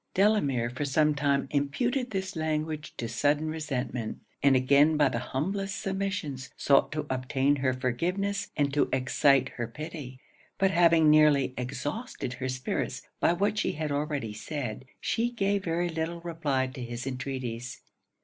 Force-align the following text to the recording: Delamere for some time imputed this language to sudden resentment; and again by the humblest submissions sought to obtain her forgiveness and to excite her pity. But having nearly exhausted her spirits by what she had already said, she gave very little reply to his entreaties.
Delamere 0.15 0.71
for 0.71 0.83
some 0.83 1.13
time 1.13 1.45
imputed 1.51 2.09
this 2.09 2.35
language 2.35 2.95
to 2.97 3.07
sudden 3.07 3.49
resentment; 3.49 4.17
and 4.41 4.55
again 4.55 4.97
by 4.97 5.09
the 5.09 5.19
humblest 5.19 5.79
submissions 5.79 6.49
sought 6.57 6.91
to 6.93 7.05
obtain 7.07 7.57
her 7.57 7.71
forgiveness 7.71 8.49
and 8.57 8.73
to 8.73 8.89
excite 8.91 9.49
her 9.57 9.67
pity. 9.67 10.19
But 10.57 10.71
having 10.71 11.11
nearly 11.11 11.53
exhausted 11.55 12.33
her 12.33 12.49
spirits 12.49 13.03
by 13.19 13.33
what 13.33 13.59
she 13.59 13.73
had 13.73 13.91
already 13.91 14.33
said, 14.33 14.85
she 14.99 15.29
gave 15.29 15.65
very 15.65 15.87
little 15.89 16.21
reply 16.21 16.65
to 16.65 16.81
his 16.83 17.05
entreaties. 17.05 17.81